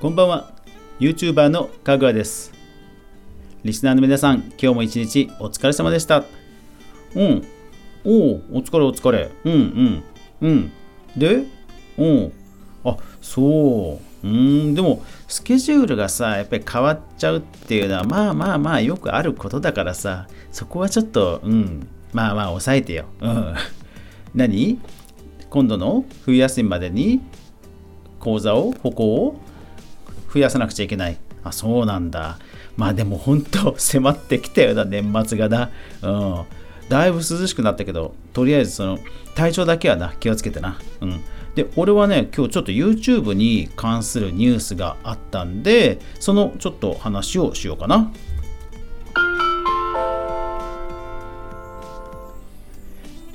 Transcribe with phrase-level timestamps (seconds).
[0.00, 0.50] こんばんは。
[0.98, 2.54] YouTuber のかぐわです。
[3.64, 6.24] リスナーの皆さん今日も一日お疲れ様でした。
[7.14, 7.44] うん。
[8.06, 8.14] おお
[8.50, 9.30] お疲れお疲れ。
[9.44, 10.02] うんうん
[10.40, 10.72] うん。
[11.14, 11.44] で
[11.98, 12.02] う。
[12.02, 12.32] ん
[12.82, 14.26] あそう。
[14.26, 21.86] うんでもスケジュールがさやっぱり変わっちゃうっていうのはまあまあまあよくあることだからさそこはちょっとうん。
[22.14, 23.04] まあまあ抑えてよ。
[23.20, 23.54] うん。
[24.34, 24.78] 何？
[25.50, 27.20] 今度の冬休みまでに
[28.18, 29.40] 講座を歩行を
[30.32, 31.18] 増やさなくちゃいけない。
[31.42, 32.38] あそうなんだ。
[32.76, 35.70] まあでも本当 迫ってきたよな年末がな。
[36.02, 36.40] うん。
[36.88, 38.98] だいぶ涼しくなったけどとりあえずその
[39.36, 40.78] 体調だけはな気をつけてな。
[41.00, 41.20] うん。
[41.54, 48.10] で俺はね今日ちょっと YouTube に関するニュースがあったんでそのちょっと話をしようかな。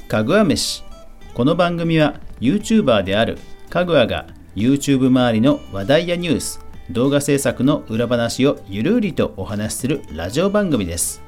[0.08, 0.84] かぐわ飯。
[1.34, 3.38] この番組は YouTuber である
[3.70, 11.24] かぐわが YouTube 周りの話題やニュース動画制作の裏話をゆるりとお話しするラジオ番組です。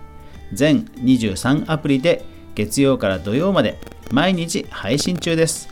[0.54, 3.80] 全23アプリで月曜から土曜まで
[4.12, 5.68] 毎日配信中です。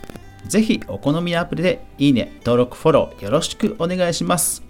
[0.48, 4.64] ぜひお好みのアプリでいいね、登録、フォローよろしくお願いします。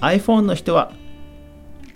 [0.00, 0.92] iPhone の人は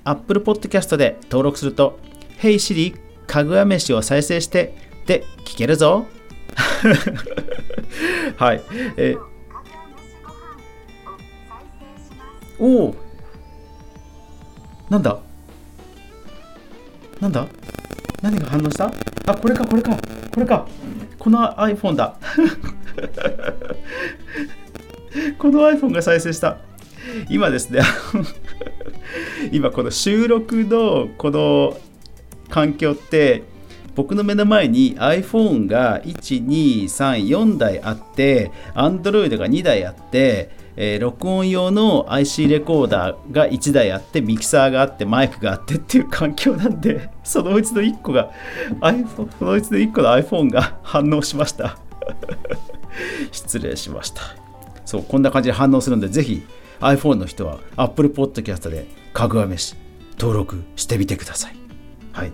[0.04, 1.98] Apple Podcast で登録すると
[2.40, 2.96] Hey Siri
[3.26, 6.06] かぐわ飯を再生してで聞けるぞ。
[8.36, 8.62] はい、
[8.96, 9.33] えー
[12.58, 12.94] おお。
[14.90, 15.18] なんだ？
[17.20, 17.46] なんだ？
[18.22, 18.92] 何が反応した？
[19.26, 19.96] あこれかこれか
[20.32, 20.66] これか。
[21.18, 22.16] この iPhone だ。
[25.38, 26.58] この iPhone が再生した。
[27.28, 27.80] 今ですね。
[29.52, 31.78] 今この収録のこの
[32.50, 33.42] 環境って
[33.94, 48.30] 僕の目の前に iPhone が1234台あって Android が2台あってえー、録音用の IC レコーダーが1台あってミキサーがあってマイクがあってっていう環境なんで そのうちの1個が
[48.80, 51.78] iPhone そのうちの1個の iPhone が反応しました。
[53.30, 54.22] 失礼しました。
[54.84, 56.42] そうこんな感じで反応するんでぜひ
[56.80, 59.76] iPhone の人は Apple Podcast でかぐわ飯
[60.18, 61.56] 登録してみてください。
[62.12, 62.32] はい。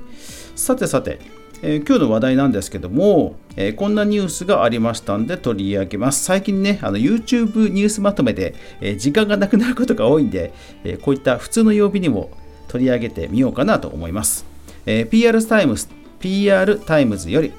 [0.57, 1.21] さてさて
[1.63, 6.25] えー、今日の話題なんですけども、えー、こんなニュースがありましたんで取り上げます。
[6.25, 10.53] 最近ね、あの YouTube ニュースまとめで、えー、時間がなくなることが多いんで、
[10.85, 12.31] えこういった普通の曜日にも
[12.69, 14.47] 取り上げてみようかなと思います。
[14.87, 15.89] え PR タイムズ
[16.19, 17.53] PR タイムズより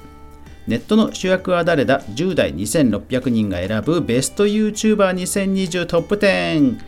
[0.66, 6.78] ネットの主役は誰だ ?10 代2600人が選ぶベスト YouTuber2020 トップ10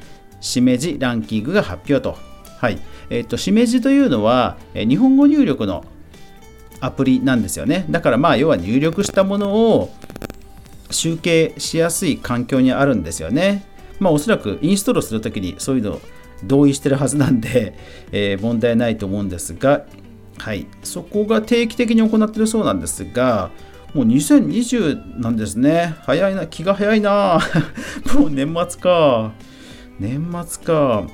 [0.40, 2.16] しめじランキングが発表と。
[2.58, 2.78] はい。
[3.10, 5.84] えっ、と、しめじというのは、え日本語入力の
[6.80, 7.86] アプリなんですよね。
[7.90, 9.94] だからまあ要は入力したものを
[10.90, 13.66] 集計しやすい環境にあるんですよね。
[14.00, 16.00] まあおそらくインストールするときにそういうの
[16.44, 17.74] 同意してるはずなんで、
[18.12, 19.84] えー、問題ないと思うんですが、
[20.38, 23.50] はい、そこが定期的に行ってるそうなんですが、
[23.94, 25.94] もう2020なんですね。
[26.02, 27.40] 早いな、気が早いな。
[28.14, 29.32] もう年末か。
[30.00, 31.04] 年末か。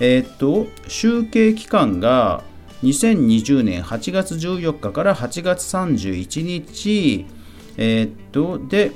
[0.00, 2.42] えっ、と、集計期間が
[2.84, 7.26] 2020年8月14日から8月31日、
[7.76, 8.92] えー、っと、で、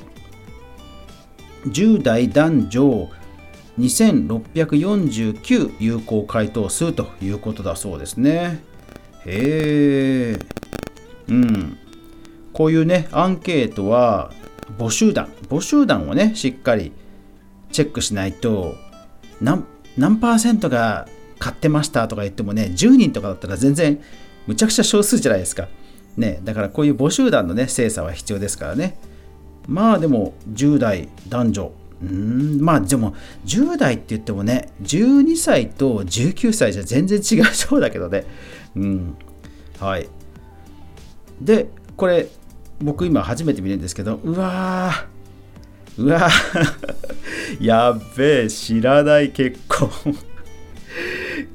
[1.67, 3.11] 10代男女
[3.79, 8.61] 2649有効回答数ということだそうですね。
[9.25, 10.39] へえ。
[11.29, 11.79] うん。
[12.53, 14.33] こういうね、アンケートは
[14.79, 16.93] 募集団、募集団をね、しっかり
[17.73, 18.75] チェックしないと、
[19.41, 19.65] 何
[19.97, 24.01] 何パーセントが買ってましたとか言ってもね、10人とかだったら全然
[24.47, 25.69] むちゃくちゃ少数じゃないですか。
[26.17, 28.99] ね、だからこういう募集団のね、精査は必要ですからね。
[29.69, 31.73] まあでも10代男女。
[32.01, 38.25] うんまあでも10代って言ってもね、12歳と19歳じゃ全然違うそうだけどね。
[38.77, 39.17] うん。
[39.79, 40.09] はい。
[41.41, 42.29] で、これ
[42.81, 46.29] 僕今初めて見るんですけど、うわー、うわ
[47.61, 49.91] やっべえ、知らない結構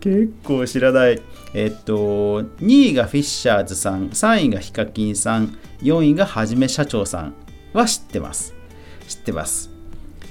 [0.04, 1.22] 結構知らない。
[1.54, 7.34] えっと、2位がフィッシャーズさん、3位がヒカキンさん、4位がはじめ社長さん
[7.72, 8.54] は知ってます。
[9.08, 9.70] 知ってます。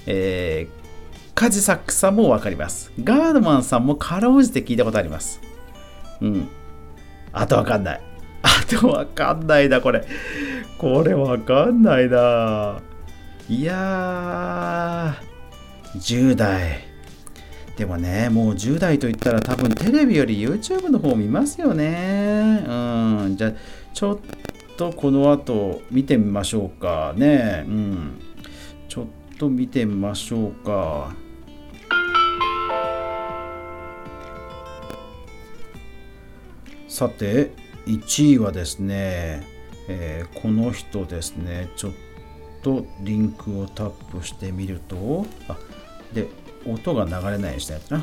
[0.05, 2.93] えー、カジサックさんもわかります。
[3.03, 5.41] ガードマンさんもかろうじて聞いたことあります。
[6.21, 6.49] うん。
[7.33, 8.01] あとわかんない。
[8.43, 10.05] あとわかんないな、これ。
[10.77, 12.83] これわかんないな。
[13.49, 16.92] いやー、10代。
[17.83, 22.65] でもね、もう10代といったら多分テレビより YouTube の方見ますよね。
[22.65, 22.73] う
[23.31, 23.35] ん。
[23.37, 23.53] じゃあ、
[23.93, 24.19] ちょっ
[24.77, 27.65] とこの後見てみましょうかね。
[27.67, 28.21] うん。
[28.89, 29.07] ちょっ
[29.37, 31.13] と見てみましょうか。
[36.87, 37.51] さて、
[37.87, 39.43] 1位はですね、
[39.89, 41.69] えー、この人ですね。
[41.75, 41.93] ちょっ
[42.63, 45.57] とリンクをタップしてみると、あ
[46.15, 46.29] で、
[46.67, 47.99] 音が流れないようにしたやつな。
[47.99, 48.03] ん？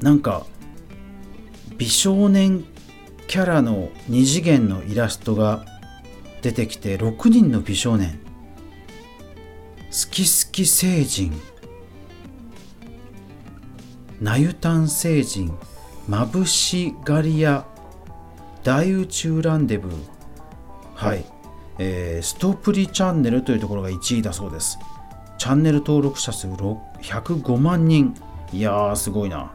[0.00, 0.46] なんか
[1.76, 2.64] 美少年
[3.26, 5.64] キャラの2次元のイラストが
[6.42, 8.20] 出てきて6人の美少年。
[9.90, 11.32] 好き好き星人。
[14.20, 15.56] なゆたん星人。
[16.08, 17.66] まぶしがり屋。
[18.64, 19.92] 大宇宙ランデブー。
[20.94, 21.24] はい、
[21.78, 24.78] えー、ストプリチャンネルというところが1位だそうです。
[25.38, 28.14] チャンネル登録者数105万人
[28.52, 29.52] いやーすごいな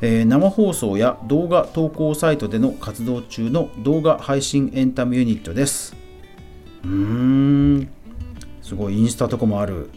[0.00, 5.96] えー、生放送や動画投稿サイトでの活動中の動画配信エンタメユニットです。
[6.84, 7.88] うーん、
[8.60, 9.88] すごいインスタとかもある。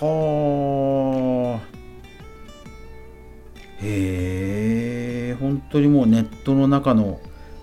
[0.00, 1.66] はあ。
[3.82, 7.18] へえ、本当にもうネットの中の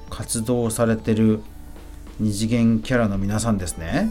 [0.10, 1.42] 活動されてる
[2.24, 4.10] 二次元キャラの皆さんですね。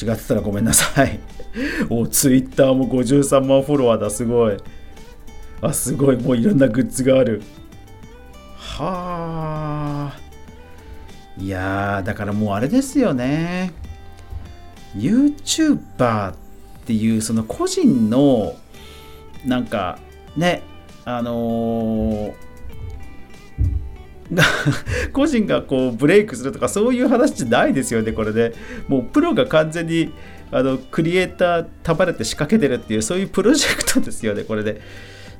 [0.00, 1.20] 違ってたらごめんなさい。
[1.90, 4.56] お、ツイッターも53万フォロワーだ、すごい。
[5.60, 7.42] あ、すごい、もういろんなグッズがある。
[8.56, 10.20] はあ。
[11.38, 13.72] いやだからもうあれですよね。
[14.96, 16.34] YouTuber っ
[16.86, 18.54] ていうその個人の
[19.44, 19.98] なんか
[20.34, 20.62] ね
[21.04, 22.45] あのー
[25.12, 28.54] 個人がこうブレイクするとかそういう話じゃないですよねこれで、ね、
[28.88, 30.12] もうプロが完全に
[30.50, 34.80] あのクリエイター束ねて仕掛けてるっていうそういうプロジェクトですよねこれで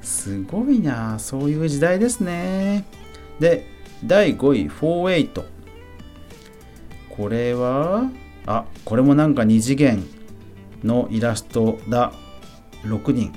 [0.03, 2.85] すごいなそういう時代ですね。
[3.41, 3.67] で
[4.05, 5.43] 第5位48
[7.11, 8.09] これは
[8.47, 10.05] あこれもなんか2次元
[10.85, 12.12] のイラストだ。
[12.87, 13.32] 6人、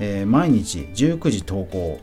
[0.00, 2.00] えー、毎日19時投稿。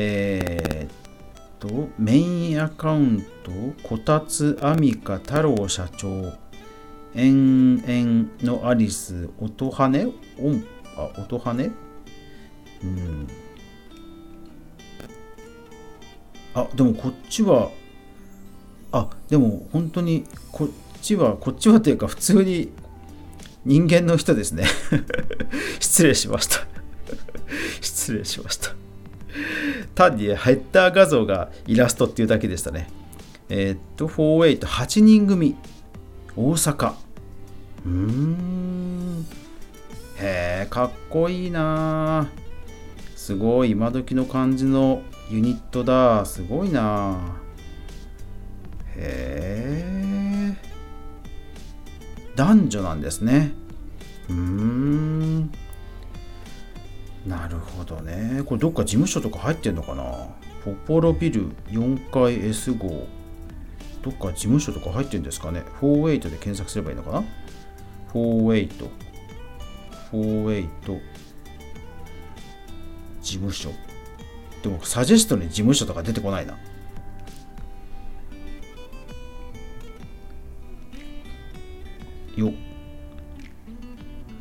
[0.00, 0.90] えー、っ
[1.58, 3.50] と、メインアカウント、
[3.82, 6.34] こたつあみか太郎社長、
[7.16, 10.06] えんえんのアリス、音羽ね
[10.38, 10.64] おん、
[10.96, 11.52] あ、音羽？
[11.52, 11.72] ね
[12.84, 13.28] うん。
[16.54, 17.72] あ、でもこっちは、
[18.92, 20.68] あ、でも本当にこっ
[21.02, 22.70] ちは、こっちはというか普通に
[23.64, 24.64] 人間の人ですね。
[25.80, 26.64] 失礼しました。
[27.82, 28.77] 失礼しました。
[29.98, 32.88] 単にヘッダー画像がイラストっていうだけでしたね。
[33.48, 35.56] えー、っと、48、8人組、
[36.36, 36.92] 大阪。
[37.84, 39.26] うーん。
[40.18, 42.30] へえ、かっこいいな
[43.16, 46.24] すごい、今時の感じのユニットだ。
[46.24, 47.34] すごいな
[48.94, 50.56] へえ。
[52.36, 53.52] 男女なんですね。
[54.28, 55.47] うーん。
[57.94, 58.42] なるほどね。
[58.44, 60.28] これどっか事務所とか入ってんのかな？
[60.64, 63.06] ポポロビル4階 S 号。
[64.02, 67.24] どっか事務所とか入ってんですかね ?48 で検索すればいいのかな
[68.12, 68.88] ?48。
[70.12, 70.68] 48。
[73.20, 73.70] 事務所。
[74.62, 76.56] でもサジェストに事務所とか出てこないな。
[82.36, 82.52] よ。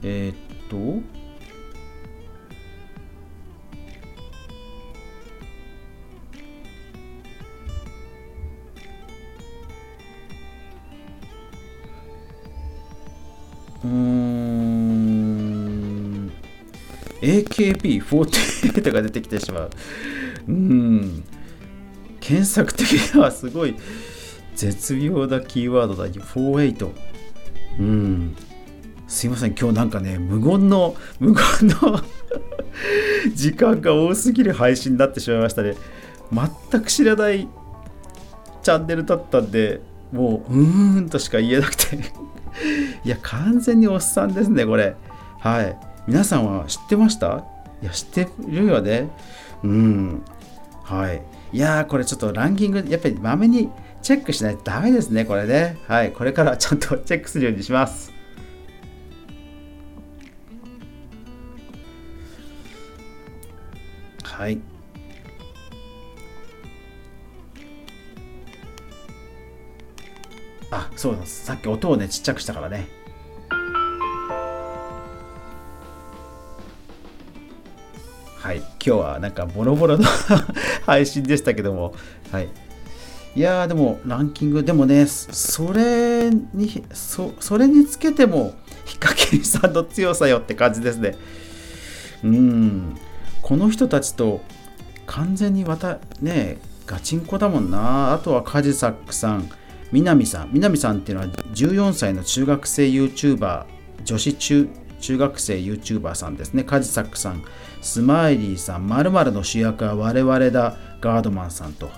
[0.04, 0.36] えー、っ
[0.70, 1.17] と、
[17.22, 19.70] AKB48 が出てきてしまう。
[20.48, 21.24] うん。
[22.20, 23.76] 検索的にはすごい
[24.56, 26.08] 絶妙なキーワードだ。
[26.08, 26.92] 48
[27.80, 28.36] うん。
[29.08, 29.56] すいません。
[29.56, 31.44] 今日なんかね無言の無言
[31.82, 32.02] の
[33.34, 35.76] 時間が多すぎる配信になってしまいましたね。
[36.72, 37.48] 全く知らない
[38.62, 39.80] チャンネルだったんで
[40.12, 41.98] もううーんとしか言えなくて。
[43.04, 44.96] いや、完全におっさんですね、これ。
[45.40, 45.78] はい。
[46.08, 47.46] 皆さんは知ってました？
[47.82, 49.10] いや、知ってるよね。
[49.64, 50.24] うん。
[50.84, 51.22] はい。
[51.52, 53.70] いや、これちょっとランキング、やっぱりまめに
[54.02, 55.78] チェックしないとダメですね、これね。
[55.88, 56.14] はい。
[56.14, 58.12] これからちゃんとチェックするようにします。
[64.24, 64.60] はい。
[70.70, 72.88] あそうなんですさっき音をねちっちゃくしたからね
[78.48, 78.60] はい。
[78.60, 80.06] 今日はなんかボロボロの
[80.88, 81.94] 配信でしたけども。
[82.32, 82.48] はい。
[83.36, 88.54] いやーでもランキングでもねそれにそそれにつけても
[88.86, 91.18] ヒカキンさんの強さよって感じですね。
[92.24, 92.96] うん。
[93.42, 94.40] この人たちと
[95.08, 98.14] 完全にわたねガチンコだもんな。
[98.14, 99.50] あとはカジサックさん
[99.92, 100.52] 南さん。
[100.54, 103.66] 南さんっていうのは14歳の中学生 YouTuber
[104.06, 106.64] 女子中中学生 YouTuber さんですね。
[106.64, 107.44] カジサックさん。
[107.82, 108.88] スマイリーさん。
[108.88, 110.78] まるの主役は我々だ。
[111.02, 111.90] ガードマンさんと。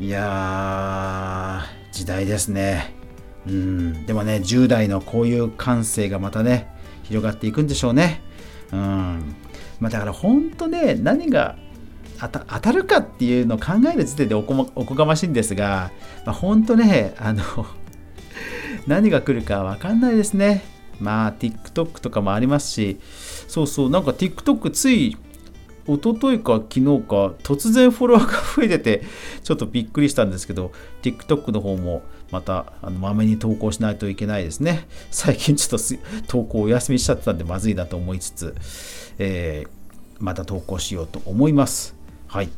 [0.00, 2.94] いやー時代ですね。
[3.46, 4.06] うん。
[4.06, 6.68] でもね10代のこういう感性がまたね
[7.04, 8.22] 広がっていくんでしょうね。
[8.72, 9.36] うん。
[9.78, 11.56] まあだから本当ね何が
[12.18, 15.90] 当たるかっていうのを考える時点でおこおこがましいんですが、
[16.24, 17.42] まあ、本当ねあの
[18.86, 20.71] 何が来るか分かんないですね。
[21.00, 22.98] まあ TikTok とかもありますし
[23.48, 25.16] そうそうなんか TikTok つい
[25.86, 29.02] 一昨日か昨日か突然フォロワーが増えてて
[29.42, 30.72] ちょっとびっくりしたんですけど
[31.02, 34.86] TikTok の方もまたあのまめに投稿しないといけないですね。
[35.10, 38.54] 最近ちょっと投稿お休みしちゃってたんでまずいなと思いつつ、
[39.18, 39.68] えー、
[40.18, 41.94] また投稿しようと思います。
[42.28, 42.48] はい、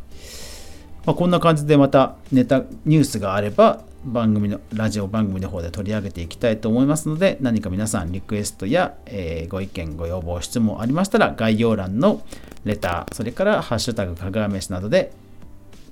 [1.06, 12.22] まあ、こんな感じでまたネタニュースがあれば番組のラジオ番組の方で取り上げていきたいと思いますので何か皆さんリクエストや、えー、ご意見ご要望質問ありましたら概要欄の
[12.64, 15.12] レターそれからハッシュタグかぐわ飯などで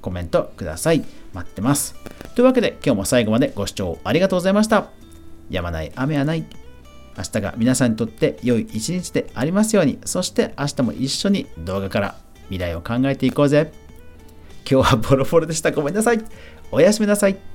[0.03, 1.05] コメントください。
[1.33, 1.95] 待ってます。
[2.35, 4.89] というわけで今日も最後までご視聴ありがとうございました。
[5.49, 6.45] やまない雨はない。
[7.17, 9.99] 明日が皆さんにとって良い一日でありますように。
[10.05, 12.17] そして明日も一緒に動画から
[12.49, 13.73] 未来を考えていこうぜ。
[14.69, 15.71] 今日はボロボロでした。
[15.71, 16.21] ごめんなさい。
[16.71, 17.52] おやすみなさい。